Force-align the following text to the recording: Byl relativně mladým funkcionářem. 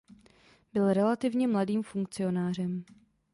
Byl 0.73 0.93
relativně 0.93 1.47
mladým 1.47 1.83
funkcionářem. 1.83 2.83